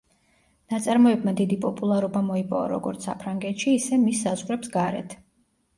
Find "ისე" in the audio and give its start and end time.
3.83-4.05